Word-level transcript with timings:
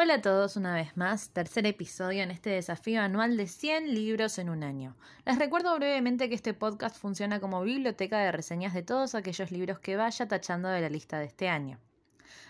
Hola 0.00 0.14
a 0.14 0.22
todos 0.22 0.56
una 0.56 0.76
vez 0.76 0.96
más, 0.96 1.30
tercer 1.30 1.66
episodio 1.66 2.22
en 2.22 2.30
este 2.30 2.50
desafío 2.50 3.02
anual 3.02 3.36
de 3.36 3.48
100 3.48 3.96
libros 3.96 4.38
en 4.38 4.48
un 4.48 4.62
año. 4.62 4.94
Les 5.26 5.40
recuerdo 5.40 5.74
brevemente 5.74 6.28
que 6.28 6.36
este 6.36 6.54
podcast 6.54 6.96
funciona 6.96 7.40
como 7.40 7.64
biblioteca 7.64 8.20
de 8.20 8.30
reseñas 8.30 8.74
de 8.74 8.84
todos 8.84 9.16
aquellos 9.16 9.50
libros 9.50 9.80
que 9.80 9.96
vaya 9.96 10.28
tachando 10.28 10.68
de 10.68 10.82
la 10.82 10.88
lista 10.88 11.18
de 11.18 11.24
este 11.24 11.48
año. 11.48 11.80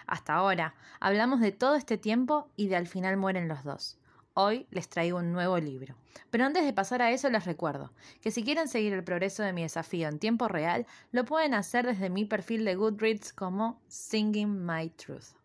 Hasta 0.06 0.34
ahora, 0.34 0.74
hablamos 1.00 1.40
de 1.40 1.50
todo 1.50 1.76
este 1.76 1.96
tiempo 1.96 2.50
y 2.54 2.68
de 2.68 2.76
al 2.76 2.86
final 2.86 3.16
mueren 3.16 3.48
los 3.48 3.64
dos. 3.64 3.96
Hoy 4.34 4.66
les 4.70 4.90
traigo 4.90 5.16
un 5.16 5.32
nuevo 5.32 5.56
libro. 5.56 5.96
Pero 6.28 6.44
antes 6.44 6.66
de 6.66 6.74
pasar 6.74 7.00
a 7.00 7.12
eso 7.12 7.30
les 7.30 7.46
recuerdo 7.46 7.94
que 8.20 8.30
si 8.30 8.44
quieren 8.44 8.68
seguir 8.68 8.92
el 8.92 9.04
progreso 9.04 9.42
de 9.42 9.54
mi 9.54 9.62
desafío 9.62 10.08
en 10.08 10.18
tiempo 10.18 10.48
real, 10.48 10.86
lo 11.12 11.24
pueden 11.24 11.54
hacer 11.54 11.86
desde 11.86 12.10
mi 12.10 12.26
perfil 12.26 12.66
de 12.66 12.74
Goodreads 12.74 13.32
como 13.32 13.80
Singing 13.88 14.66
My 14.66 14.90
Truth. 14.90 15.38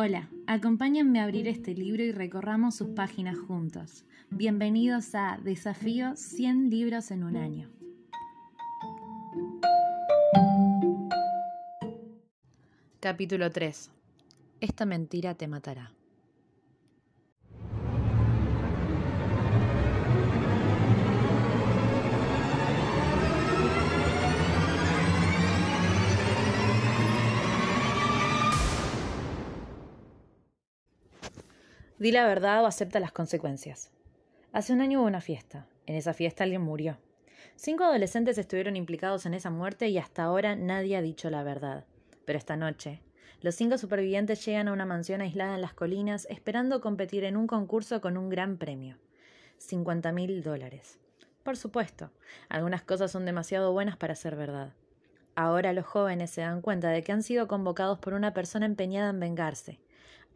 Hola, 0.00 0.28
acompáñenme 0.46 1.18
a 1.18 1.24
abrir 1.24 1.48
este 1.48 1.74
libro 1.74 2.04
y 2.04 2.12
recorramos 2.12 2.76
sus 2.76 2.90
páginas 2.90 3.36
juntos. 3.36 4.04
Bienvenidos 4.30 5.12
a 5.16 5.40
Desafío 5.42 6.14
100 6.14 6.70
libros 6.70 7.10
en 7.10 7.24
un 7.24 7.36
año. 7.36 7.68
Capítulo 13.00 13.50
3. 13.50 13.90
Esta 14.60 14.86
mentira 14.86 15.34
te 15.34 15.48
matará. 15.48 15.97
Di 31.98 32.12
la 32.12 32.28
verdad 32.28 32.62
o 32.62 32.66
acepta 32.66 33.00
las 33.00 33.10
consecuencias. 33.10 33.90
Hace 34.52 34.72
un 34.72 34.80
año 34.80 35.00
hubo 35.00 35.08
una 35.08 35.20
fiesta. 35.20 35.66
En 35.84 35.96
esa 35.96 36.14
fiesta 36.14 36.44
alguien 36.44 36.62
murió. 36.62 36.96
Cinco 37.56 37.82
adolescentes 37.82 38.38
estuvieron 38.38 38.76
implicados 38.76 39.26
en 39.26 39.34
esa 39.34 39.50
muerte 39.50 39.88
y 39.88 39.98
hasta 39.98 40.22
ahora 40.22 40.54
nadie 40.54 40.96
ha 40.96 41.02
dicho 41.02 41.28
la 41.28 41.42
verdad. 41.42 41.86
Pero 42.24 42.38
esta 42.38 42.56
noche, 42.56 43.02
los 43.40 43.56
cinco 43.56 43.78
supervivientes 43.78 44.44
llegan 44.44 44.68
a 44.68 44.72
una 44.72 44.86
mansión 44.86 45.22
aislada 45.22 45.56
en 45.56 45.60
las 45.60 45.74
colinas 45.74 46.28
esperando 46.30 46.80
competir 46.80 47.24
en 47.24 47.36
un 47.36 47.48
concurso 47.48 48.00
con 48.00 48.16
un 48.16 48.28
gran 48.28 48.58
premio. 48.58 48.96
Cincuenta 49.56 50.12
mil 50.12 50.44
dólares. 50.44 51.00
Por 51.42 51.56
supuesto, 51.56 52.12
algunas 52.48 52.84
cosas 52.84 53.10
son 53.10 53.24
demasiado 53.24 53.72
buenas 53.72 53.96
para 53.96 54.14
ser 54.14 54.36
verdad. 54.36 54.72
Ahora 55.34 55.72
los 55.72 55.86
jóvenes 55.86 56.30
se 56.30 56.42
dan 56.42 56.62
cuenta 56.62 56.90
de 56.90 57.02
que 57.02 57.10
han 57.10 57.24
sido 57.24 57.48
convocados 57.48 57.98
por 57.98 58.14
una 58.14 58.34
persona 58.34 58.66
empeñada 58.66 59.10
en 59.10 59.18
vengarse, 59.18 59.80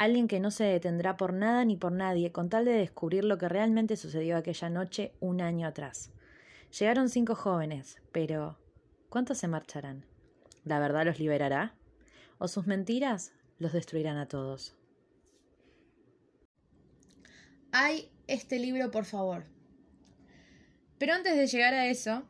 alguien 0.05 0.27
que 0.27 0.41
no 0.41 0.51
se 0.51 0.65
detendrá 0.65 1.17
por 1.17 1.33
nada 1.33 1.65
ni 1.65 1.77
por 1.77 1.93
nadie 1.93 2.33
con 2.33 2.49
tal 2.49 2.65
de 2.65 2.73
descubrir 2.73 3.25
lo 3.25 3.39
que 3.39 3.49
realmente 3.49 3.97
sucedió 3.97 4.37
aquella 4.37 4.69
noche 4.69 5.13
un 5.21 5.41
año 5.41 5.67
atrás. 5.67 6.11
Llegaron 6.79 7.09
cinco 7.09 7.35
jóvenes, 7.35 7.99
pero 8.11 8.59
¿cuántos 9.09 9.39
se 9.39 9.49
marcharán? 9.49 10.05
¿La 10.65 10.79
verdad 10.79 11.05
los 11.05 11.19
liberará? 11.19 11.75
¿O 12.39 12.49
sus 12.49 12.67
mentiras 12.67 13.33
los 13.59 13.73
destruirán 13.73 14.17
a 14.17 14.27
todos? 14.27 14.75
Hay 17.71 18.11
este 18.27 18.59
libro, 18.59 18.91
por 18.91 19.05
favor. 19.05 19.45
Pero 20.99 21.15
antes 21.15 21.37
de 21.37 21.47
llegar 21.47 21.75
a 21.75 21.87
eso, 21.87 22.25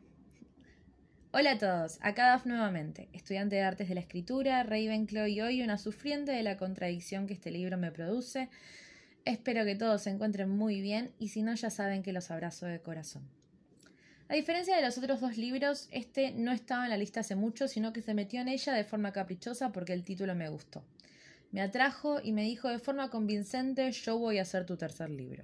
Hola 1.35 1.53
a 1.53 1.57
todos, 1.57 1.97
acá 2.01 2.27
Daf 2.27 2.45
nuevamente, 2.45 3.09
estudiante 3.11 3.55
de 3.55 3.63
artes 3.63 3.89
de 3.89 3.95
la 3.95 4.01
escritura, 4.01 4.61
Ravenclaw 4.61 5.25
y 5.25 5.41
hoy 5.41 5.63
una 5.63 5.79
sufriente 5.79 6.31
de 6.31 6.43
la 6.43 6.57
contradicción 6.57 7.25
que 7.25 7.33
este 7.33 7.49
libro 7.49 7.75
me 7.75 7.91
produce. 7.91 8.49
Espero 9.25 9.65
que 9.65 9.73
todos 9.73 10.03
se 10.03 10.11
encuentren 10.11 10.51
muy 10.51 10.79
bien 10.81 11.11
y 11.17 11.29
si 11.29 11.41
no 11.41 11.55
ya 11.55 11.71
saben 11.71 12.03
que 12.03 12.13
los 12.13 12.29
abrazo 12.29 12.67
de 12.67 12.81
corazón. 12.81 13.23
A 14.27 14.35
diferencia 14.35 14.75
de 14.75 14.83
los 14.83 14.95
otros 14.99 15.21
dos 15.21 15.35
libros, 15.35 15.87
este 15.89 16.29
no 16.33 16.51
estaba 16.51 16.83
en 16.83 16.91
la 16.91 16.97
lista 16.97 17.21
hace 17.21 17.35
mucho, 17.35 17.67
sino 17.67 17.93
que 17.93 18.03
se 18.03 18.13
metió 18.13 18.39
en 18.39 18.47
ella 18.47 18.71
de 18.71 18.83
forma 18.83 19.11
caprichosa 19.11 19.71
porque 19.71 19.93
el 19.93 20.03
título 20.03 20.35
me 20.35 20.49
gustó. 20.49 20.83
Me 21.51 21.61
atrajo 21.61 22.21
y 22.23 22.31
me 22.31 22.43
dijo 22.43 22.69
de 22.69 22.77
forma 22.77 23.09
convincente 23.09 23.91
yo 23.91 24.19
voy 24.19 24.37
a 24.37 24.43
hacer 24.43 24.67
tu 24.67 24.77
tercer 24.77 25.09
libro. 25.09 25.43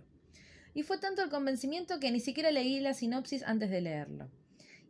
Y 0.75 0.83
fue 0.83 0.99
tanto 0.99 1.23
el 1.23 1.31
convencimiento 1.31 1.99
que 1.99 2.11
ni 2.11 2.19
siquiera 2.19 2.51
leí 2.51 2.79
la 2.79 2.93
sinopsis 2.93 3.41
antes 3.41 3.71
de 3.71 3.81
leerlo. 3.81 4.29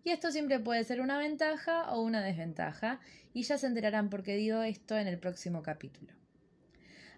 Y 0.03 0.11
esto 0.11 0.31
siempre 0.31 0.59
puede 0.59 0.83
ser 0.83 1.01
una 1.01 1.17
ventaja 1.17 1.91
o 1.93 2.01
una 2.01 2.21
desventaja, 2.23 2.99
y 3.33 3.43
ya 3.43 3.57
se 3.57 3.67
enterarán 3.67 4.09
por 4.09 4.23
qué 4.23 4.35
digo 4.35 4.61
esto 4.63 4.97
en 4.97 5.07
el 5.07 5.19
próximo 5.19 5.61
capítulo. 5.61 6.13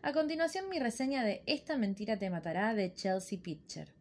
A 0.02 0.14
continuación 0.14 0.68
mi 0.68 0.80
reseña 0.80 1.24
de 1.24 1.44
Esta 1.46 1.78
mentira 1.78 2.18
te 2.18 2.30
matará 2.30 2.74
de 2.74 2.94
Chelsea 2.94 3.40
Pitcher. 3.40 3.94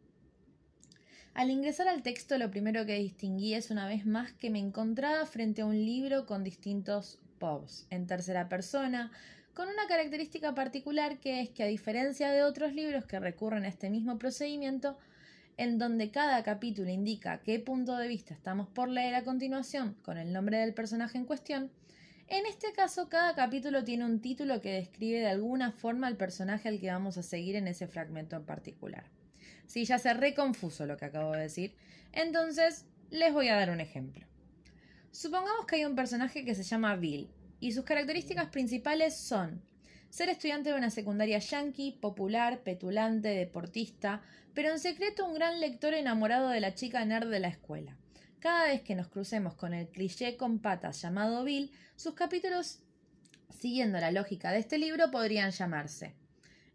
Al 1.34 1.50
ingresar 1.50 1.88
al 1.88 2.02
texto 2.02 2.38
lo 2.38 2.50
primero 2.50 2.86
que 2.86 2.98
distinguí 2.98 3.54
es 3.54 3.70
una 3.70 3.86
vez 3.86 4.06
más 4.06 4.32
que 4.32 4.50
me 4.50 4.58
encontraba 4.58 5.24
frente 5.26 5.62
a 5.62 5.66
un 5.66 5.76
libro 5.76 6.26
con 6.26 6.42
distintos 6.42 7.18
pubs 7.38 7.86
en 7.90 8.06
tercera 8.06 8.48
persona, 8.48 9.12
con 9.54 9.68
una 9.68 9.86
característica 9.86 10.54
particular 10.54 11.18
que 11.18 11.40
es 11.40 11.50
que 11.50 11.62
a 11.62 11.66
diferencia 11.66 12.30
de 12.30 12.42
otros 12.42 12.72
libros 12.72 13.04
que 13.04 13.20
recurren 13.20 13.64
a 13.64 13.68
este 13.68 13.90
mismo 13.90 14.18
procedimiento, 14.18 14.96
en 15.56 15.78
donde 15.78 16.10
cada 16.10 16.42
capítulo 16.42 16.90
indica 16.90 17.40
qué 17.42 17.58
punto 17.58 17.96
de 17.96 18.08
vista 18.08 18.34
estamos 18.34 18.68
por 18.68 18.88
leer 18.88 19.14
a 19.14 19.24
continuación 19.24 19.94
con 20.02 20.18
el 20.18 20.32
nombre 20.32 20.58
del 20.58 20.74
personaje 20.74 21.18
en 21.18 21.24
cuestión, 21.24 21.70
en 22.28 22.46
este 22.46 22.72
caso 22.72 23.08
cada 23.08 23.34
capítulo 23.34 23.82
tiene 23.84 24.04
un 24.04 24.20
título 24.20 24.60
que 24.60 24.72
describe 24.72 25.20
de 25.20 25.26
alguna 25.26 25.72
forma 25.72 26.06
al 26.06 26.16
personaje 26.16 26.68
al 26.68 26.78
que 26.78 26.90
vamos 26.90 27.18
a 27.18 27.22
seguir 27.22 27.56
en 27.56 27.66
ese 27.66 27.88
fragmento 27.88 28.36
en 28.36 28.44
particular. 28.44 29.04
Si 29.66 29.84
ya 29.84 29.98
se 29.98 30.14
reconfuso 30.14 30.86
lo 30.86 30.96
que 30.96 31.06
acabo 31.06 31.32
de 31.32 31.40
decir, 31.40 31.74
entonces 32.12 32.86
les 33.10 33.32
voy 33.32 33.48
a 33.48 33.56
dar 33.56 33.70
un 33.70 33.80
ejemplo. 33.80 34.26
Supongamos 35.10 35.66
que 35.66 35.76
hay 35.76 35.84
un 35.84 35.96
personaje 35.96 36.44
que 36.44 36.54
se 36.54 36.62
llama 36.62 36.96
Bill, 36.96 37.28
y 37.60 37.72
sus 37.72 37.84
características 37.84 38.48
principales 38.48 39.14
son 39.14 39.62
ser 40.10 40.28
estudiante 40.28 40.70
de 40.70 40.76
una 40.76 40.90
secundaria 40.90 41.38
yankee, 41.38 41.92
popular, 41.92 42.62
petulante, 42.62 43.28
deportista, 43.28 44.22
pero 44.54 44.70
en 44.70 44.80
secreto 44.80 45.24
un 45.24 45.34
gran 45.34 45.60
lector 45.60 45.94
enamorado 45.94 46.48
de 46.48 46.60
la 46.60 46.74
chica 46.74 47.04
nerd 47.04 47.30
de 47.30 47.40
la 47.40 47.48
escuela. 47.48 47.96
Cada 48.40 48.66
vez 48.66 48.82
que 48.82 48.94
nos 48.94 49.08
crucemos 49.08 49.54
con 49.54 49.72
el 49.72 49.88
cliché 49.88 50.36
con 50.36 50.58
patas 50.58 51.00
llamado 51.00 51.44
Bill, 51.44 51.70
sus 51.94 52.14
capítulos, 52.14 52.80
siguiendo 53.50 54.00
la 54.00 54.10
lógica 54.10 54.50
de 54.50 54.58
este 54.58 54.78
libro, 54.78 55.10
podrían 55.10 55.52
llamarse 55.52 56.14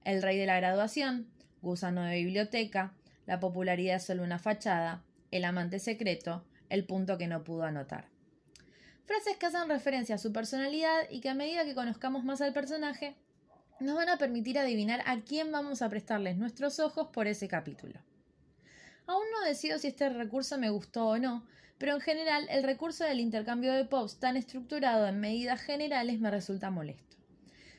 El 0.03 0.21
rey 0.21 0.37
de 0.37 0.45
la 0.45 0.57
graduación, 0.57 1.27
Gusano 1.61 2.03
de 2.03 2.15
biblioteca, 2.15 2.93
La 3.25 3.39
popularidad 3.39 3.97
es 3.97 4.03
solo 4.03 4.23
una 4.23 4.39
fachada, 4.39 5.03
El 5.31 5.43
amante 5.43 5.79
secreto, 5.79 6.45
El 6.69 6.85
punto 6.85 7.17
que 7.17 7.27
no 7.27 7.43
pudo 7.43 7.63
anotar. 7.63 8.07
Frases 9.05 9.37
que 9.37 9.47
hacen 9.47 9.67
referencia 9.67 10.15
a 10.15 10.19
su 10.19 10.31
personalidad 10.31 11.09
y 11.09 11.21
que 11.21 11.29
a 11.29 11.35
medida 11.35 11.65
que 11.65 11.75
conozcamos 11.75 12.23
más 12.23 12.41
al 12.41 12.53
personaje, 12.53 13.15
nos 13.79 13.95
van 13.95 14.09
a 14.09 14.17
permitir 14.17 14.57
adivinar 14.57 15.01
a 15.05 15.21
quién 15.21 15.51
vamos 15.51 15.81
a 15.81 15.89
prestarles 15.89 16.37
nuestros 16.37 16.79
ojos 16.79 17.09
por 17.09 17.27
ese 17.27 17.47
capítulo. 17.47 17.99
Aún 19.07 19.25
no 19.31 19.45
decido 19.45 19.77
si 19.77 19.87
este 19.87 20.09
recurso 20.09 20.57
me 20.57 20.69
gustó 20.69 21.07
o 21.07 21.17
no, 21.17 21.45
pero 21.77 21.93
en 21.93 22.01
general 22.01 22.47
el 22.49 22.63
recurso 22.63 23.03
del 23.03 23.19
intercambio 23.19 23.73
de 23.73 23.85
pops 23.85 24.19
tan 24.19 24.37
estructurado 24.37 25.07
en 25.07 25.19
medidas 25.19 25.61
generales 25.61 26.19
me 26.19 26.31
resulta 26.31 26.71
molesto. 26.71 27.17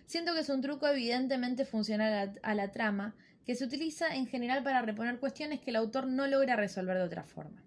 Siento 0.07 0.34
que 0.34 0.41
es 0.41 0.49
un 0.51 0.61
truco 0.61 0.87
evidentemente 0.87 1.65
funcional 1.65 2.39
a 2.43 2.55
la 2.55 2.71
trama, 2.71 3.15
que 3.45 3.55
se 3.55 3.65
utiliza 3.65 4.15
en 4.15 4.27
general 4.27 4.63
para 4.63 4.83
reponer 4.83 5.19
cuestiones 5.19 5.61
que 5.61 5.71
el 5.71 5.77
autor 5.77 6.07
no 6.07 6.27
logra 6.27 6.57
resolver 6.57 6.97
de 6.97 7.05
otra 7.05 7.25
forma. 7.25 7.63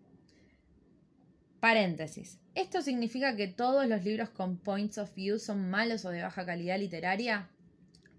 Paréntesis. 1.60 2.38
¿Esto 2.56 2.82
significa 2.82 3.36
que 3.36 3.48
todos 3.48 3.88
los 3.88 4.04
libros 4.04 4.30
con 4.30 4.58
points 4.58 4.98
of 4.98 5.14
view 5.14 5.40
son 5.40 5.70
malos 5.70 6.06
o 6.06 6.10
de 6.10 6.22
baja 6.22 6.46
calidad 6.46 6.80
literaria? 6.80 7.50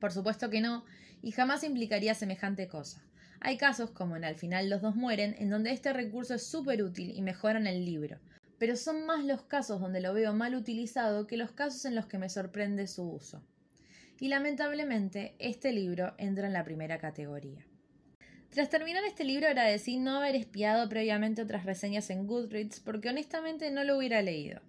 Por 0.00 0.12
supuesto 0.12 0.50
que 0.50 0.60
no, 0.60 0.84
y 1.22 1.30
jamás 1.32 1.62
implicaría 1.62 2.14
semejante 2.14 2.66
cosa. 2.66 3.04
Hay 3.40 3.56
casos, 3.56 3.90
como 3.90 4.16
en 4.16 4.24
Al 4.24 4.34
final 4.34 4.68
los 4.68 4.82
dos 4.82 4.96
mueren, 4.96 5.34
en 5.38 5.50
donde 5.50 5.70
este 5.70 5.92
recurso 5.92 6.34
es 6.34 6.46
súper 6.46 6.82
útil 6.82 7.12
y 7.14 7.22
mejoran 7.22 7.66
el 7.66 7.84
libro, 7.84 8.18
pero 8.58 8.76
son 8.76 9.06
más 9.06 9.24
los 9.24 9.42
casos 9.42 9.80
donde 9.80 10.00
lo 10.00 10.12
veo 10.12 10.34
mal 10.34 10.54
utilizado 10.54 11.26
que 11.26 11.36
los 11.36 11.52
casos 11.52 11.84
en 11.84 11.94
los 11.94 12.06
que 12.06 12.18
me 12.18 12.28
sorprende 12.28 12.86
su 12.86 13.10
uso. 13.10 13.42
Y 14.18 14.28
lamentablemente, 14.28 15.34
este 15.38 15.72
libro 15.72 16.14
entra 16.18 16.46
en 16.46 16.52
la 16.52 16.64
primera 16.64 16.98
categoría. 16.98 17.64
Tras 18.50 18.68
terminar 18.68 19.04
este 19.04 19.24
libro 19.24 19.46
agradecí 19.46 19.98
no 19.98 20.16
haber 20.16 20.34
espiado 20.34 20.88
previamente 20.88 21.40
otras 21.40 21.64
reseñas 21.64 22.10
en 22.10 22.26
Goodreads 22.26 22.80
porque 22.80 23.08
honestamente 23.08 23.70
no 23.70 23.84
lo 23.84 23.96
hubiera 23.96 24.20
leído. 24.22 24.60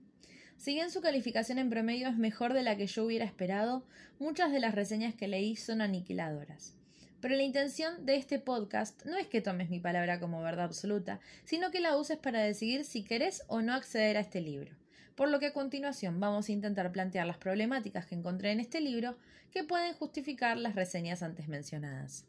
Si 0.61 0.75
bien 0.75 0.91
su 0.91 1.01
calificación 1.01 1.57
en 1.57 1.71
promedio 1.71 2.07
es 2.07 2.17
mejor 2.17 2.53
de 2.53 2.61
la 2.61 2.77
que 2.77 2.85
yo 2.85 3.03
hubiera 3.03 3.25
esperado, 3.25 3.83
muchas 4.19 4.51
de 4.51 4.59
las 4.59 4.75
reseñas 4.75 5.15
que 5.15 5.27
leí 5.27 5.55
son 5.55 5.81
aniquiladoras. 5.81 6.75
Pero 7.19 7.35
la 7.35 7.41
intención 7.41 8.05
de 8.05 8.17
este 8.17 8.37
podcast 8.37 9.03
no 9.07 9.17
es 9.17 9.25
que 9.25 9.41
tomes 9.41 9.71
mi 9.71 9.79
palabra 9.79 10.19
como 10.19 10.43
verdad 10.43 10.65
absoluta, 10.65 11.19
sino 11.45 11.71
que 11.71 11.79
la 11.79 11.97
uses 11.97 12.19
para 12.19 12.43
decidir 12.43 12.85
si 12.85 13.03
querés 13.03 13.41
o 13.47 13.63
no 13.63 13.73
acceder 13.73 14.17
a 14.17 14.19
este 14.19 14.39
libro. 14.39 14.75
por 15.15 15.29
lo 15.29 15.39
que 15.39 15.47
a 15.47 15.53
continuación 15.53 16.19
vamos 16.19 16.47
a 16.47 16.51
intentar 16.51 16.91
plantear 16.91 17.25
las 17.25 17.37
problemáticas 17.37 18.05
que 18.05 18.13
encontré 18.13 18.51
en 18.51 18.59
este 18.59 18.81
libro 18.81 19.17
que 19.51 19.63
pueden 19.63 19.95
justificar 19.95 20.57
las 20.57 20.75
reseñas 20.75 21.23
antes 21.23 21.47
mencionadas. 21.47 22.25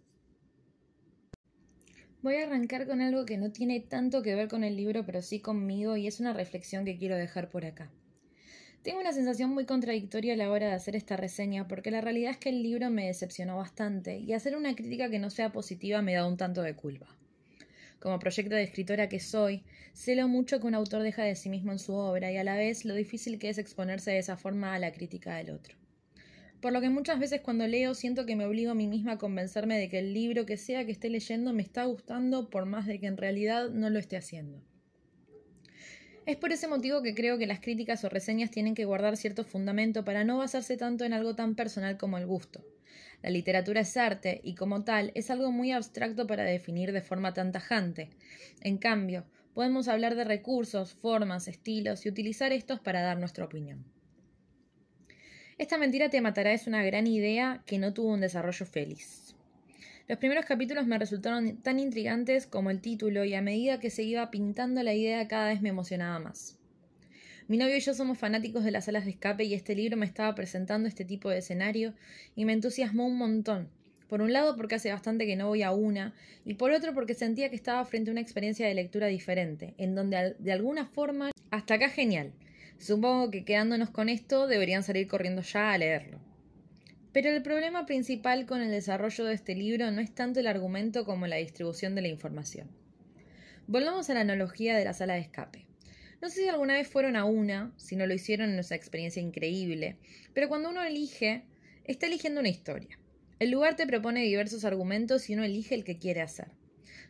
Voy 2.22 2.36
a 2.36 2.46
arrancar 2.46 2.86
con 2.86 3.02
algo 3.02 3.26
que 3.26 3.36
no 3.36 3.52
tiene 3.52 3.80
tanto 3.80 4.22
que 4.22 4.34
ver 4.34 4.48
con 4.48 4.64
el 4.64 4.76
libro, 4.76 5.04
pero 5.04 5.20
sí 5.20 5.40
conmigo, 5.40 5.98
y 5.98 6.06
es 6.06 6.18
una 6.18 6.32
reflexión 6.32 6.86
que 6.86 6.96
quiero 6.96 7.16
dejar 7.16 7.50
por 7.50 7.66
acá. 7.66 7.90
Tengo 8.82 8.98
una 8.98 9.12
sensación 9.12 9.50
muy 9.50 9.64
contradictoria 9.64 10.34
a 10.34 10.36
la 10.36 10.50
hora 10.50 10.66
de 10.66 10.72
hacer 10.72 10.96
esta 10.96 11.16
reseña, 11.16 11.68
porque 11.68 11.92
la 11.92 12.00
realidad 12.00 12.32
es 12.32 12.38
que 12.38 12.48
el 12.48 12.64
libro 12.64 12.90
me 12.90 13.06
decepcionó 13.06 13.56
bastante, 13.56 14.18
y 14.18 14.32
hacer 14.32 14.56
una 14.56 14.74
crítica 14.74 15.08
que 15.08 15.20
no 15.20 15.30
sea 15.30 15.52
positiva 15.52 16.02
me 16.02 16.14
da 16.14 16.26
un 16.26 16.36
tanto 16.36 16.62
de 16.62 16.74
culpa. 16.74 17.06
Como 18.00 18.18
proyecto 18.18 18.56
de 18.56 18.64
escritora 18.64 19.08
que 19.08 19.20
soy, 19.20 19.62
sé 19.92 20.16
lo 20.16 20.26
mucho 20.26 20.58
que 20.58 20.66
un 20.66 20.74
autor 20.74 21.02
deja 21.02 21.22
de 21.22 21.36
sí 21.36 21.48
mismo 21.48 21.70
en 21.70 21.78
su 21.78 21.94
obra 21.94 22.32
y 22.32 22.36
a 22.36 22.44
la 22.44 22.56
vez 22.56 22.84
lo 22.84 22.94
difícil 22.94 23.38
que 23.38 23.50
es 23.50 23.58
exponerse 23.58 24.10
de 24.10 24.18
esa 24.18 24.36
forma 24.36 24.74
a 24.74 24.80
la 24.80 24.92
crítica 24.92 25.36
del 25.36 25.50
otro 25.50 25.76
por 26.62 26.72
lo 26.72 26.80
que 26.80 26.90
muchas 26.90 27.18
veces 27.18 27.40
cuando 27.40 27.66
leo 27.66 27.92
siento 27.92 28.24
que 28.24 28.36
me 28.36 28.46
obligo 28.46 28.70
a 28.70 28.74
mí 28.76 28.86
misma 28.86 29.12
a 29.12 29.18
convencerme 29.18 29.78
de 29.78 29.88
que 29.88 29.98
el 29.98 30.14
libro 30.14 30.46
que 30.46 30.56
sea 30.56 30.86
que 30.86 30.92
esté 30.92 31.10
leyendo 31.10 31.52
me 31.52 31.60
está 31.60 31.84
gustando 31.86 32.50
por 32.50 32.66
más 32.66 32.86
de 32.86 33.00
que 33.00 33.08
en 33.08 33.16
realidad 33.16 33.70
no 33.70 33.90
lo 33.90 33.98
esté 33.98 34.16
haciendo. 34.16 34.62
Es 36.24 36.36
por 36.36 36.52
ese 36.52 36.68
motivo 36.68 37.02
que 37.02 37.16
creo 37.16 37.36
que 37.36 37.48
las 37.48 37.58
críticas 37.58 38.04
o 38.04 38.08
reseñas 38.08 38.52
tienen 38.52 38.76
que 38.76 38.84
guardar 38.84 39.16
cierto 39.16 39.42
fundamento 39.42 40.04
para 40.04 40.22
no 40.22 40.38
basarse 40.38 40.76
tanto 40.76 41.04
en 41.04 41.12
algo 41.12 41.34
tan 41.34 41.56
personal 41.56 41.96
como 41.96 42.16
el 42.16 42.26
gusto. 42.26 42.64
La 43.22 43.30
literatura 43.30 43.80
es 43.80 43.96
arte 43.96 44.40
y 44.44 44.54
como 44.54 44.84
tal 44.84 45.10
es 45.16 45.30
algo 45.30 45.50
muy 45.50 45.72
abstracto 45.72 46.26
para 46.28 46.44
definir 46.44 46.92
de 46.92 47.02
forma 47.02 47.34
tan 47.34 47.50
tajante. 47.50 48.10
En 48.60 48.78
cambio, 48.78 49.24
podemos 49.52 49.88
hablar 49.88 50.14
de 50.14 50.22
recursos, 50.22 50.94
formas, 50.94 51.48
estilos 51.48 52.06
y 52.06 52.08
utilizar 52.08 52.52
estos 52.52 52.78
para 52.78 53.02
dar 53.02 53.18
nuestra 53.18 53.44
opinión. 53.44 53.84
Esta 55.58 55.76
mentira 55.76 56.08
te 56.08 56.20
matará 56.20 56.52
es 56.52 56.68
una 56.68 56.84
gran 56.84 57.08
idea 57.08 57.62
que 57.66 57.78
no 57.78 57.92
tuvo 57.92 58.12
un 58.12 58.20
desarrollo 58.20 58.64
feliz. 58.64 59.21
Los 60.12 60.18
primeros 60.18 60.44
capítulos 60.44 60.86
me 60.86 60.98
resultaron 60.98 61.56
tan 61.62 61.80
intrigantes 61.80 62.46
como 62.46 62.68
el 62.68 62.82
título 62.82 63.24
y 63.24 63.32
a 63.32 63.40
medida 63.40 63.80
que 63.80 63.88
se 63.88 64.02
iba 64.02 64.30
pintando 64.30 64.82
la 64.82 64.92
idea 64.92 65.26
cada 65.26 65.48
vez 65.48 65.62
me 65.62 65.70
emocionaba 65.70 66.18
más. 66.18 66.58
Mi 67.48 67.56
novio 67.56 67.78
y 67.78 67.80
yo 67.80 67.94
somos 67.94 68.18
fanáticos 68.18 68.62
de 68.62 68.72
las 68.72 68.84
salas 68.84 69.06
de 69.06 69.12
escape 69.12 69.44
y 69.44 69.54
este 69.54 69.74
libro 69.74 69.96
me 69.96 70.04
estaba 70.04 70.34
presentando 70.34 70.86
este 70.86 71.06
tipo 71.06 71.30
de 71.30 71.38
escenario 71.38 71.94
y 72.36 72.44
me 72.44 72.52
entusiasmó 72.52 73.06
un 73.06 73.16
montón. 73.16 73.70
Por 74.06 74.20
un 74.20 74.34
lado 74.34 74.54
porque 74.54 74.74
hace 74.74 74.92
bastante 74.92 75.24
que 75.24 75.34
no 75.34 75.48
voy 75.48 75.62
a 75.62 75.72
una 75.72 76.12
y 76.44 76.52
por 76.52 76.72
otro 76.72 76.92
porque 76.92 77.14
sentía 77.14 77.48
que 77.48 77.56
estaba 77.56 77.82
frente 77.86 78.10
a 78.10 78.12
una 78.12 78.20
experiencia 78.20 78.68
de 78.68 78.74
lectura 78.74 79.06
diferente, 79.06 79.72
en 79.78 79.94
donde 79.94 80.36
de 80.38 80.52
alguna 80.52 80.84
forma 80.84 81.30
hasta 81.50 81.76
acá 81.76 81.88
genial, 81.88 82.34
Supongo 82.76 83.30
que 83.30 83.46
quedándonos 83.46 83.88
con 83.88 84.10
esto 84.10 84.46
deberían 84.46 84.82
salir 84.82 85.06
corriendo 85.08 85.40
ya 85.40 85.72
a 85.72 85.78
leerlo. 85.78 86.31
Pero 87.12 87.28
el 87.28 87.42
problema 87.42 87.84
principal 87.84 88.46
con 88.46 88.62
el 88.62 88.70
desarrollo 88.70 89.26
de 89.26 89.34
este 89.34 89.54
libro 89.54 89.90
no 89.90 90.00
es 90.00 90.14
tanto 90.14 90.40
el 90.40 90.46
argumento 90.46 91.04
como 91.04 91.26
la 91.26 91.36
distribución 91.36 91.94
de 91.94 92.02
la 92.02 92.08
información. 92.08 92.68
Volvamos 93.66 94.08
a 94.08 94.14
la 94.14 94.20
analogía 94.20 94.76
de 94.76 94.84
la 94.84 94.94
sala 94.94 95.14
de 95.14 95.20
escape. 95.20 95.66
No 96.22 96.30
sé 96.30 96.42
si 96.42 96.48
alguna 96.48 96.74
vez 96.74 96.88
fueron 96.88 97.16
a 97.16 97.24
una, 97.24 97.72
si 97.76 97.96
no 97.96 98.06
lo 98.06 98.14
hicieron 98.14 98.50
en 98.50 98.58
esa 98.58 98.76
experiencia 98.76 99.20
increíble, 99.20 99.96
pero 100.32 100.48
cuando 100.48 100.70
uno 100.70 100.82
elige, 100.82 101.44
está 101.84 102.06
eligiendo 102.06 102.40
una 102.40 102.48
historia. 102.48 102.98
El 103.38 103.50
lugar 103.50 103.76
te 103.76 103.86
propone 103.86 104.22
diversos 104.22 104.64
argumentos 104.64 105.28
y 105.28 105.34
uno 105.34 105.44
elige 105.44 105.74
el 105.74 105.84
que 105.84 105.98
quiere 105.98 106.22
hacer. 106.22 106.48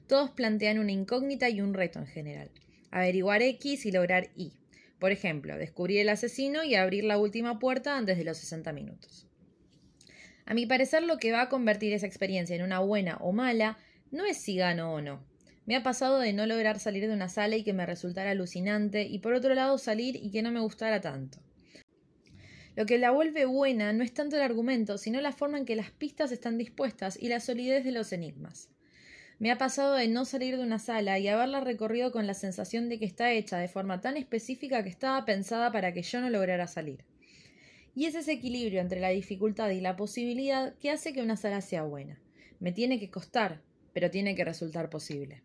Todos 0.08 0.30
plantean 0.30 0.78
una 0.78 0.92
incógnita 0.92 1.48
y 1.48 1.60
un 1.60 1.74
reto 1.74 2.00
en 2.00 2.06
general. 2.06 2.50
Averiguar 2.90 3.42
X 3.42 3.86
y 3.86 3.92
lograr 3.92 4.30
Y. 4.34 4.52
Por 4.98 5.12
ejemplo, 5.12 5.56
descubrir 5.56 6.00
el 6.00 6.08
asesino 6.08 6.64
y 6.64 6.74
abrir 6.74 7.04
la 7.04 7.18
última 7.18 7.58
puerta 7.58 7.96
antes 7.96 8.18
de 8.18 8.24
los 8.24 8.38
60 8.38 8.72
minutos. 8.72 9.26
A 10.46 10.54
mi 10.54 10.66
parecer, 10.66 11.02
lo 11.02 11.18
que 11.18 11.32
va 11.32 11.42
a 11.42 11.48
convertir 11.48 11.92
esa 11.92 12.06
experiencia 12.06 12.56
en 12.56 12.62
una 12.62 12.80
buena 12.80 13.16
o 13.18 13.32
mala 13.32 13.78
no 14.10 14.24
es 14.24 14.36
si 14.36 14.56
gano 14.56 14.92
o 14.92 15.00
no. 15.00 15.24
Me 15.64 15.76
ha 15.76 15.82
pasado 15.82 16.18
de 16.18 16.32
no 16.32 16.46
lograr 16.46 16.80
salir 16.80 17.06
de 17.06 17.14
una 17.14 17.28
sala 17.28 17.56
y 17.56 17.62
que 17.62 17.72
me 17.72 17.86
resultara 17.86 18.30
alucinante, 18.30 19.04
y 19.04 19.20
por 19.20 19.32
otro 19.34 19.54
lado 19.54 19.78
salir 19.78 20.16
y 20.16 20.30
que 20.30 20.42
no 20.42 20.50
me 20.50 20.60
gustara 20.60 21.00
tanto. 21.00 21.38
Lo 22.74 22.86
que 22.86 22.98
la 22.98 23.10
vuelve 23.10 23.44
buena 23.44 23.92
no 23.92 24.02
es 24.02 24.12
tanto 24.14 24.36
el 24.36 24.42
argumento, 24.42 24.98
sino 24.98 25.20
la 25.20 25.32
forma 25.32 25.58
en 25.58 25.66
que 25.66 25.76
las 25.76 25.90
pistas 25.90 26.32
están 26.32 26.58
dispuestas 26.58 27.18
y 27.20 27.28
la 27.28 27.38
solidez 27.38 27.84
de 27.84 27.92
los 27.92 28.12
enigmas. 28.12 28.70
Me 29.38 29.50
ha 29.50 29.58
pasado 29.58 29.94
de 29.94 30.08
no 30.08 30.24
salir 30.24 30.56
de 30.56 30.62
una 30.62 30.78
sala 30.78 31.18
y 31.18 31.28
haberla 31.28 31.60
recorrido 31.60 32.12
con 32.12 32.26
la 32.26 32.34
sensación 32.34 32.88
de 32.88 32.98
que 32.98 33.04
está 33.04 33.32
hecha 33.32 33.58
de 33.58 33.68
forma 33.68 34.00
tan 34.00 34.16
específica 34.16 34.82
que 34.82 34.88
estaba 34.88 35.24
pensada 35.24 35.70
para 35.70 35.92
que 35.92 36.02
yo 36.02 36.20
no 36.20 36.30
lograra 36.30 36.66
salir. 36.66 37.04
Y 37.94 38.06
es 38.06 38.14
ese 38.14 38.32
equilibrio 38.32 38.80
entre 38.80 39.00
la 39.00 39.10
dificultad 39.10 39.70
y 39.70 39.80
la 39.80 39.96
posibilidad 39.96 40.74
que 40.76 40.90
hace 40.90 41.12
que 41.12 41.22
una 41.22 41.36
sala 41.36 41.60
sea 41.60 41.82
buena. 41.82 42.18
Me 42.60 42.72
tiene 42.72 42.98
que 42.98 43.10
costar, 43.10 43.60
pero 43.92 44.10
tiene 44.10 44.34
que 44.34 44.44
resultar 44.44 44.88
posible. 44.88 45.42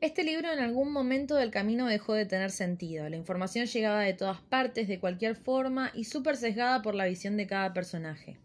Este 0.00 0.24
libro 0.24 0.50
en 0.50 0.60
algún 0.60 0.92
momento 0.92 1.34
del 1.34 1.50
camino 1.50 1.86
dejó 1.86 2.14
de 2.14 2.26
tener 2.26 2.50
sentido. 2.50 3.08
La 3.08 3.16
información 3.16 3.66
llegaba 3.66 4.02
de 4.02 4.14
todas 4.14 4.40
partes, 4.40 4.88
de 4.88 5.00
cualquier 5.00 5.36
forma, 5.36 5.90
y 5.94 6.04
súper 6.04 6.36
sesgada 6.36 6.80
por 6.80 6.94
la 6.94 7.06
visión 7.06 7.36
de 7.36 7.46
cada 7.46 7.72
personaje 7.72 8.38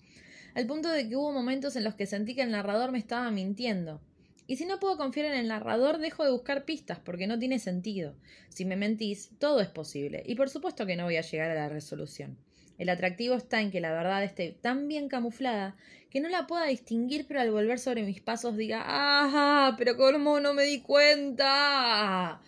al 0.55 0.65
punto 0.67 0.89
de 0.89 1.07
que 1.07 1.17
hubo 1.17 1.33
momentos 1.33 1.75
en 1.75 1.83
los 1.83 1.95
que 1.95 2.05
sentí 2.05 2.33
que 2.33 2.41
el 2.41 2.51
narrador 2.51 2.91
me 2.93 2.97
estaba 2.97 3.29
mintiendo. 3.29 4.01
Y 4.47 4.55
si 4.55 4.65
no 4.65 4.79
puedo 4.79 4.95
confiar 4.95 5.27
en 5.27 5.33
el 5.33 5.49
narrador, 5.49 5.97
dejo 5.97 6.23
de 6.23 6.31
buscar 6.31 6.65
pistas, 6.65 6.97
porque 6.99 7.27
no 7.27 7.37
tiene 7.37 7.59
sentido. 7.59 8.15
Si 8.49 8.63
me 8.63 8.77
mentís, 8.77 9.31
todo 9.37 9.59
es 9.59 9.67
posible, 9.67 10.23
y 10.25 10.35
por 10.35 10.49
supuesto 10.49 10.85
que 10.85 10.95
no 10.95 11.03
voy 11.03 11.17
a 11.17 11.21
llegar 11.21 11.51
a 11.51 11.55
la 11.55 11.67
resolución. 11.67 12.37
El 12.77 12.89
atractivo 12.89 13.35
está 13.35 13.61
en 13.61 13.71
que 13.71 13.79
la 13.79 13.91
verdad 13.91 14.23
esté 14.23 14.57
tan 14.61 14.87
bien 14.87 15.07
camuflada 15.07 15.75
que 16.09 16.19
no 16.19 16.29
la 16.29 16.47
pueda 16.47 16.65
distinguir, 16.65 17.25
pero 17.27 17.41
al 17.41 17.51
volver 17.51 17.79
sobre 17.79 18.03
mis 18.03 18.21
pasos 18.21 18.57
diga 18.57 18.83
¡Ah! 18.85 19.75
Pero 19.77 19.97
cómo 19.97 20.39
no 20.39 20.53
me 20.53 20.63
di 20.63 20.81
cuenta. 20.81 22.41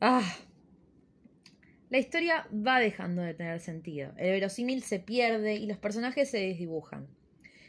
¡Ah! 0.00 0.36
La 1.90 1.98
historia 1.98 2.48
va 2.54 2.80
dejando 2.80 3.20
de 3.20 3.34
tener 3.34 3.60
sentido, 3.60 4.12
el 4.16 4.30
verosímil 4.30 4.82
se 4.82 4.98
pierde 4.98 5.56
y 5.56 5.66
los 5.66 5.76
personajes 5.76 6.30
se 6.30 6.38
desdibujan. 6.38 7.06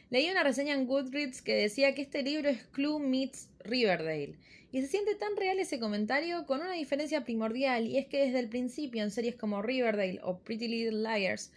Leí 0.10 0.30
una 0.30 0.44
reseña 0.44 0.76
en 0.76 0.88
Goodreads 0.88 1.42
que 1.42 1.56
decía 1.56 1.94
que 1.94 2.04
este 2.04 2.24
libro 2.24 2.48
es 2.48 2.64
Clue 2.68 3.00
meets 3.00 3.50
Riverdale, 3.64 4.36
y 4.72 4.82
se 4.82 4.88
siente 4.88 5.16
tan 5.16 5.36
real 5.36 5.60
ese 5.60 5.80
comentario 5.80 6.46
con 6.46 6.62
una 6.62 6.74
diferencia 6.74 7.24
primordial, 7.24 7.88
y 7.88 7.98
es 7.98 8.08
que 8.08 8.26
desde 8.26 8.40
el 8.40 8.50
principio 8.50 9.04
en 9.04 9.12
series 9.12 9.36
como 9.36 9.62
Riverdale 9.62 10.20
o 10.24 10.40
Pretty 10.40 10.68
Little 10.68 11.04
Liars, 11.04 11.52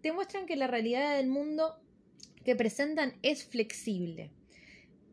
te 0.00 0.12
muestran 0.12 0.46
que 0.46 0.56
la 0.56 0.66
realidad 0.66 1.16
del 1.16 1.28
mundo 1.28 1.78
que 2.44 2.56
presentan 2.56 3.14
es 3.22 3.44
flexible. 3.44 4.30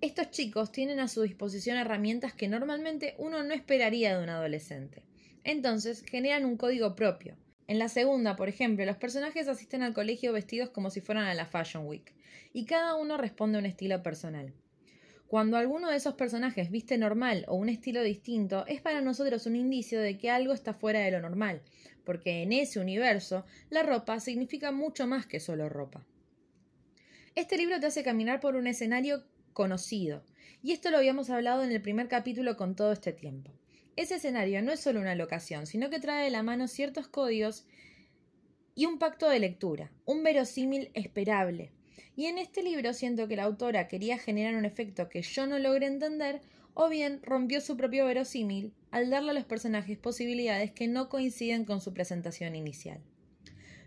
Estos 0.01 0.31
chicos 0.31 0.71
tienen 0.71 0.99
a 0.99 1.07
su 1.07 1.21
disposición 1.21 1.77
herramientas 1.77 2.33
que 2.33 2.47
normalmente 2.47 3.15
uno 3.19 3.43
no 3.43 3.53
esperaría 3.53 4.17
de 4.17 4.23
un 4.23 4.29
adolescente. 4.29 5.03
Entonces 5.43 6.03
generan 6.03 6.45
un 6.45 6.57
código 6.57 6.95
propio. 6.95 7.37
En 7.67 7.79
la 7.79 7.87
segunda, 7.87 8.35
por 8.35 8.49
ejemplo, 8.49 8.83
los 8.85 8.97
personajes 8.97 9.47
asisten 9.47 9.81
al 9.83 9.93
colegio 9.93 10.33
vestidos 10.33 10.69
como 10.69 10.89
si 10.89 11.01
fueran 11.01 11.25
a 11.25 11.33
la 11.33 11.45
Fashion 11.45 11.85
Week, 11.87 12.13
y 12.51 12.65
cada 12.65 12.95
uno 12.95 13.17
responde 13.17 13.57
a 13.57 13.59
un 13.59 13.65
estilo 13.65 14.01
personal. 14.03 14.53
Cuando 15.31 15.55
alguno 15.55 15.89
de 15.89 15.95
esos 15.95 16.15
personajes 16.15 16.71
viste 16.71 16.97
normal 16.97 17.45
o 17.47 17.55
un 17.55 17.69
estilo 17.69 18.03
distinto, 18.03 18.65
es 18.67 18.81
para 18.81 18.99
nosotros 18.99 19.45
un 19.45 19.55
indicio 19.55 20.01
de 20.01 20.17
que 20.17 20.29
algo 20.29 20.51
está 20.51 20.73
fuera 20.73 20.99
de 20.99 21.09
lo 21.09 21.21
normal, 21.21 21.61
porque 22.03 22.41
en 22.41 22.51
ese 22.51 22.81
universo 22.81 23.45
la 23.69 23.81
ropa 23.81 24.19
significa 24.19 24.73
mucho 24.73 25.07
más 25.07 25.25
que 25.25 25.39
solo 25.39 25.69
ropa. 25.69 26.05
Este 27.33 27.55
libro 27.57 27.79
te 27.79 27.85
hace 27.85 28.03
caminar 28.03 28.41
por 28.41 28.57
un 28.57 28.67
escenario 28.67 29.23
conocido, 29.53 30.25
y 30.61 30.73
esto 30.73 30.91
lo 30.91 30.97
habíamos 30.97 31.29
hablado 31.29 31.63
en 31.63 31.71
el 31.71 31.81
primer 31.81 32.09
capítulo 32.09 32.57
con 32.57 32.75
todo 32.75 32.91
este 32.91 33.13
tiempo. 33.13 33.53
Ese 33.95 34.15
escenario 34.15 34.61
no 34.61 34.73
es 34.73 34.81
solo 34.81 34.99
una 34.99 35.15
locación, 35.15 35.65
sino 35.65 35.89
que 35.89 36.01
trae 36.01 36.25
de 36.25 36.31
la 36.31 36.43
mano 36.43 36.67
ciertos 36.67 37.07
códigos 37.07 37.65
y 38.75 38.85
un 38.85 38.99
pacto 38.99 39.29
de 39.29 39.39
lectura, 39.39 39.93
un 40.03 40.23
verosímil 40.23 40.91
esperable. 40.93 41.71
Y 42.15 42.25
en 42.25 42.37
este 42.37 42.63
libro 42.63 42.93
siento 42.93 43.27
que 43.27 43.35
la 43.35 43.43
autora 43.43 43.87
quería 43.87 44.17
generar 44.17 44.55
un 44.55 44.65
efecto 44.65 45.09
que 45.09 45.21
yo 45.21 45.47
no 45.47 45.59
logré 45.59 45.87
entender, 45.87 46.41
o 46.73 46.89
bien 46.89 47.21
rompió 47.23 47.61
su 47.61 47.75
propio 47.77 48.05
verosímil 48.05 48.73
al 48.91 49.09
darle 49.09 49.31
a 49.31 49.33
los 49.33 49.45
personajes 49.45 49.97
posibilidades 49.97 50.71
que 50.71 50.87
no 50.87 51.09
coinciden 51.09 51.65
con 51.65 51.81
su 51.81 51.93
presentación 51.93 52.55
inicial. 52.55 53.01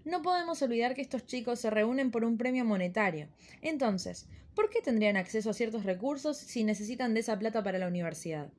No 0.05 0.21
podemos 0.21 0.61
olvidar 0.61 0.95
que 0.95 1.01
estos 1.01 1.25
chicos 1.25 1.61
se 1.61 1.71
reúnen 1.71 2.11
por 2.11 2.25
un 2.25 2.37
premio 2.37 2.65
monetario. 2.65 3.29
Entonces, 3.63 4.27
¿por 4.55 4.69
qué 4.69 4.83
tendrían 4.83 5.17
acceso 5.17 5.51
a 5.51 5.55
ciertos 5.55 5.85
recursos 5.85 6.37
si 6.37 6.63
necesitan 6.63 7.15
de 7.15 7.21
esa 7.21 7.39
plata 7.39 7.63
para 7.63 7.79
la 7.79 7.89
universidad? 7.89 8.53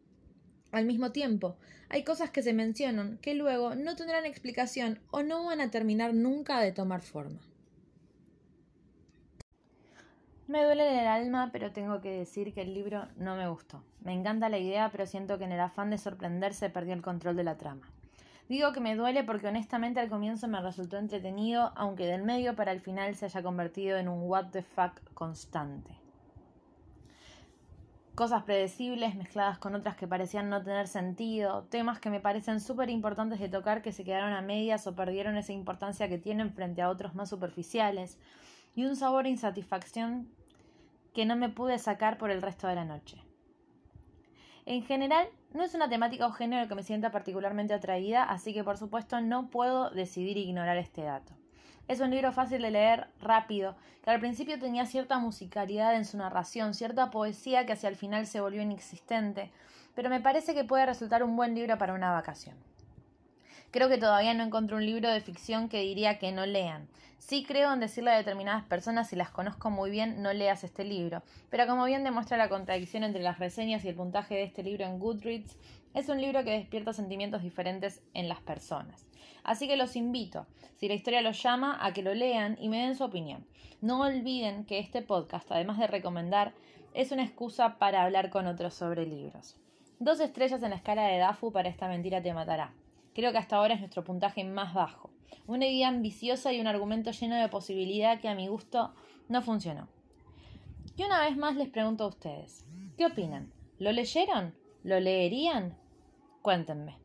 Al 0.71 0.85
mismo 0.85 1.11
tiempo, 1.11 1.55
hay 1.87 2.03
cosas 2.03 2.31
que 2.31 2.41
se 2.41 2.53
mencionan 2.53 3.19
que 3.19 3.35
luego 3.35 3.75
no 3.75 3.95
tendrán 3.95 4.25
explicación 4.25 4.99
o 5.11 5.21
no 5.21 5.45
van 5.45 5.61
a 5.61 5.69
terminar 5.69 6.13
nunca 6.13 6.59
de 6.59 6.71
tomar 6.71 7.01
forma. 7.01 7.39
Me 10.47 10.63
duele 10.63 10.87
en 10.91 10.99
el 10.99 11.07
alma, 11.07 11.49
pero 11.51 11.71
tengo 11.71 12.01
que 12.01 12.11
decir 12.11 12.53
que 12.53 12.61
el 12.61 12.75
libro 12.75 13.07
no 13.17 13.35
me 13.35 13.49
gustó. 13.49 13.83
Me 14.01 14.13
encanta 14.13 14.47
la 14.47 14.59
idea, 14.59 14.89
pero 14.91 15.07
siento 15.07 15.39
que 15.39 15.45
en 15.45 15.51
el 15.51 15.59
afán 15.59 15.89
de 15.89 15.97
sorprenderse 15.97 16.69
perdió 16.69 16.93
el 16.93 17.01
control 17.01 17.35
de 17.35 17.43
la 17.43 17.57
trama. 17.57 17.89
Digo 18.47 18.71
que 18.71 18.79
me 18.79 18.95
duele 18.95 19.23
porque 19.23 19.47
honestamente 19.47 19.99
al 19.99 20.09
comienzo 20.09 20.47
me 20.47 20.61
resultó 20.61 20.97
entretenido, 20.97 21.71
aunque 21.75 22.05
del 22.05 22.21
medio 22.21 22.55
para 22.55 22.71
el 22.71 22.79
final 22.79 23.15
se 23.15 23.25
haya 23.25 23.41
convertido 23.41 23.97
en 23.97 24.07
un 24.07 24.29
what 24.29 24.51
the 24.51 24.61
fuck 24.61 25.01
constante. 25.15 25.97
Cosas 28.13 28.43
predecibles 28.43 29.15
mezcladas 29.15 29.57
con 29.57 29.73
otras 29.73 29.95
que 29.95 30.07
parecían 30.07 30.49
no 30.49 30.63
tener 30.63 30.87
sentido, 30.87 31.63
temas 31.63 31.99
que 31.99 32.11
me 32.11 32.19
parecen 32.19 32.61
súper 32.61 32.91
importantes 32.91 33.39
de 33.39 33.49
tocar 33.49 33.81
que 33.81 33.91
se 33.91 34.03
quedaron 34.03 34.31
a 34.31 34.41
medias 34.41 34.85
o 34.85 34.95
perdieron 34.95 35.37
esa 35.37 35.53
importancia 35.53 36.07
que 36.07 36.19
tienen 36.19 36.53
frente 36.53 36.83
a 36.83 36.89
otros 36.89 37.15
más 37.15 37.29
superficiales, 37.29 38.19
y 38.75 38.85
un 38.85 38.95
sabor 38.95 39.23
de 39.23 39.29
insatisfacción 39.29 40.29
que 41.13 41.25
no 41.25 41.35
me 41.35 41.49
pude 41.49 41.79
sacar 41.79 42.17
por 42.17 42.29
el 42.29 42.41
resto 42.41 42.67
de 42.67 42.75
la 42.75 42.85
noche. 42.85 43.23
En 44.65 44.83
general, 44.83 45.27
no 45.53 45.63
es 45.63 45.73
una 45.73 45.89
temática 45.89 46.27
o 46.27 46.31
género 46.31 46.67
que 46.67 46.75
me 46.75 46.83
sienta 46.83 47.11
particularmente 47.11 47.73
atraída, 47.73 48.23
así 48.23 48.53
que 48.53 48.63
por 48.63 48.77
supuesto 48.77 49.21
no 49.21 49.49
puedo 49.49 49.91
decidir 49.91 50.37
ignorar 50.37 50.77
este 50.77 51.03
dato. 51.03 51.33
Es 51.87 51.99
un 51.99 52.09
libro 52.09 52.31
fácil 52.33 52.63
de 52.63 52.71
leer, 52.71 53.07
rápido, 53.21 53.75
que 54.03 54.09
al 54.09 54.19
principio 54.19 54.59
tenía 54.59 54.87
cierta 54.87 55.19
musicalidad 55.19 55.95
en 55.95 56.03
su 56.03 56.17
narración, 56.17 56.73
cierta 56.73 57.11
poesía 57.11 57.65
que 57.65 57.73
hacia 57.73 57.89
el 57.89 57.95
final 57.95 58.25
se 58.25 58.41
volvió 58.41 58.63
inexistente, 58.63 59.51
pero 59.93 60.09
me 60.09 60.19
parece 60.19 60.55
que 60.55 60.63
puede 60.63 60.87
resultar 60.87 61.23
un 61.23 61.35
buen 61.35 61.53
libro 61.53 61.77
para 61.77 61.93
una 61.93 62.11
vacación. 62.11 62.57
Creo 63.71 63.89
que 63.89 63.97
todavía 63.97 64.33
no 64.33 64.43
encontré 64.43 64.75
un 64.75 64.85
libro 64.85 65.09
de 65.09 65.21
ficción 65.21 65.69
que 65.69 65.81
diría 65.81 66.19
que 66.19 66.31
no 66.31 66.45
lean. 66.45 66.87
Sí 67.17 67.43
creo 67.43 67.73
en 67.73 67.79
decirle 67.79 68.11
a 68.11 68.17
determinadas 68.17 68.65
personas, 68.65 69.09
si 69.09 69.15
las 69.15 69.31
conozco 69.31 69.71
muy 69.71 69.89
bien, 69.89 70.21
no 70.21 70.31
leas 70.31 70.63
este 70.63 70.83
libro. 70.83 71.23
Pero 71.49 71.65
como 71.65 71.85
bien 71.85 72.03
demuestra 72.03 72.37
la 72.37 72.49
contradicción 72.49 73.03
entre 73.03 73.23
las 73.23 73.39
reseñas 73.39 73.83
y 73.83 73.89
el 73.89 73.95
puntaje 73.95 74.35
de 74.35 74.43
este 74.43 74.61
libro 74.61 74.85
en 74.85 74.99
Goodreads, 74.99 75.57
es 75.95 76.09
un 76.09 76.21
libro 76.21 76.43
que 76.43 76.51
despierta 76.51 76.93
sentimientos 76.93 77.41
diferentes 77.41 78.03
en 78.13 78.29
las 78.29 78.41
personas. 78.41 79.05
Así 79.43 79.67
que 79.67 79.77
los 79.77 79.95
invito, 79.95 80.45
si 80.75 80.87
la 80.87 80.93
historia 80.93 81.21
los 81.21 81.41
llama, 81.41 81.77
a 81.81 81.93
que 81.93 82.03
lo 82.03 82.13
lean 82.13 82.57
y 82.59 82.69
me 82.69 82.81
den 82.81 82.95
su 82.95 83.03
opinión. 83.03 83.45
No 83.81 84.01
olviden 84.01 84.65
que 84.65 84.79
este 84.79 85.01
podcast, 85.01 85.51
además 85.51 85.77
de 85.77 85.87
recomendar, 85.87 86.53
es 86.93 87.11
una 87.11 87.23
excusa 87.23 87.77
para 87.77 88.03
hablar 88.03 88.29
con 88.29 88.47
otros 88.47 88.73
sobre 88.73 89.05
libros. 89.05 89.55
Dos 89.99 90.19
estrellas 90.19 90.61
en 90.63 90.71
la 90.71 90.75
escala 90.75 91.07
de 91.07 91.17
Dafu 91.17 91.51
para 91.51 91.69
esta 91.69 91.87
mentira 91.87 92.21
te 92.21 92.33
matará. 92.33 92.73
Creo 93.15 93.31
que 93.31 93.37
hasta 93.37 93.55
ahora 93.55 93.75
es 93.75 93.79
nuestro 93.79 94.03
puntaje 94.03 94.43
más 94.43 94.73
bajo. 94.73 95.09
Una 95.47 95.65
idea 95.65 95.87
ambiciosa 95.87 96.51
y 96.51 96.59
un 96.59 96.67
argumento 96.67 97.11
lleno 97.11 97.35
de 97.37 97.47
posibilidad 97.47 98.19
que 98.19 98.27
a 98.27 98.35
mi 98.35 98.47
gusto 98.47 98.93
no 99.29 99.41
funcionó. 99.41 99.87
Y 100.97 101.03
una 101.03 101.21
vez 101.21 101.37
más 101.37 101.55
les 101.55 101.69
pregunto 101.69 102.03
a 102.03 102.07
ustedes, 102.07 102.65
¿qué 102.97 103.05
opinan? 103.05 103.53
¿Lo 103.79 103.93
leyeron? 103.93 104.53
¿Lo 104.83 104.99
leerían? 104.99 105.77
Cuéntenme. 106.41 107.04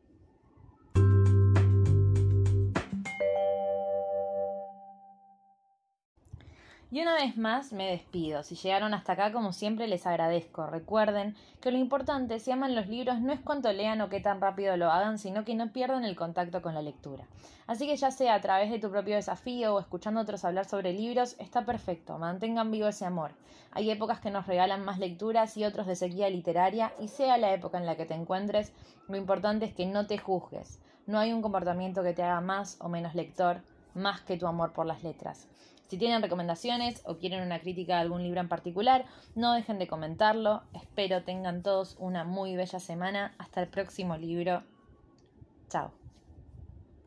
Y 6.93 7.01
una 7.01 7.13
vez 7.13 7.37
más 7.37 7.71
me 7.71 7.89
despido. 7.89 8.43
Si 8.43 8.55
llegaron 8.55 8.93
hasta 8.93 9.13
acá, 9.13 9.31
como 9.31 9.53
siempre, 9.53 9.87
les 9.87 10.05
agradezco. 10.05 10.67
Recuerden 10.67 11.37
que 11.61 11.71
lo 11.71 11.77
importante, 11.77 12.37
si 12.37 12.51
aman 12.51 12.75
los 12.75 12.87
libros, 12.87 13.21
no 13.21 13.31
es 13.31 13.39
cuánto 13.39 13.71
lean 13.71 14.01
o 14.01 14.09
qué 14.09 14.19
tan 14.19 14.41
rápido 14.41 14.75
lo 14.75 14.91
hagan, 14.91 15.17
sino 15.17 15.45
que 15.45 15.55
no 15.55 15.71
pierdan 15.71 16.03
el 16.03 16.17
contacto 16.17 16.61
con 16.61 16.73
la 16.73 16.81
lectura. 16.81 17.23
Así 17.65 17.87
que 17.87 17.95
ya 17.95 18.11
sea 18.11 18.33
a 18.33 18.41
través 18.41 18.69
de 18.69 18.79
tu 18.79 18.91
propio 18.91 19.15
desafío 19.15 19.73
o 19.73 19.79
escuchando 19.79 20.19
otros 20.19 20.43
hablar 20.43 20.65
sobre 20.65 20.91
libros, 20.91 21.37
está 21.39 21.63
perfecto. 21.63 22.17
Mantengan 22.17 22.71
vivo 22.71 22.89
ese 22.89 23.05
amor. 23.05 23.31
Hay 23.71 23.89
épocas 23.89 24.19
que 24.19 24.29
nos 24.29 24.45
regalan 24.45 24.83
más 24.83 24.99
lecturas 24.99 25.55
y 25.55 25.63
otros 25.63 25.87
de 25.87 25.95
sequía 25.95 26.29
literaria, 26.29 26.91
y 26.99 27.07
sea 27.07 27.37
la 27.37 27.53
época 27.53 27.77
en 27.77 27.85
la 27.85 27.95
que 27.95 28.05
te 28.05 28.15
encuentres, 28.15 28.73
lo 29.07 29.15
importante 29.15 29.63
es 29.63 29.73
que 29.73 29.85
no 29.85 30.07
te 30.07 30.17
juzgues. 30.17 30.81
No 31.07 31.19
hay 31.19 31.31
un 31.31 31.41
comportamiento 31.41 32.03
que 32.03 32.11
te 32.11 32.23
haga 32.23 32.41
más 32.41 32.75
o 32.81 32.89
menos 32.89 33.15
lector, 33.15 33.61
más 33.93 34.19
que 34.19 34.35
tu 34.35 34.45
amor 34.45 34.73
por 34.73 34.85
las 34.85 35.03
letras. 35.03 35.47
Si 35.91 35.97
tienen 35.97 36.21
recomendaciones 36.21 37.01
o 37.03 37.17
quieren 37.17 37.43
una 37.43 37.59
crítica 37.59 37.95
de 37.95 37.99
algún 38.03 38.23
libro 38.23 38.39
en 38.39 38.47
particular, 38.47 39.03
no 39.35 39.51
dejen 39.51 39.77
de 39.77 39.87
comentarlo. 39.87 40.63
Espero 40.73 41.23
tengan 41.23 41.63
todos 41.63 41.97
una 41.99 42.23
muy 42.23 42.55
bella 42.55 42.79
semana. 42.79 43.35
Hasta 43.37 43.61
el 43.61 43.67
próximo 43.67 44.15
libro. 44.15 44.63
Chao. 45.67 45.91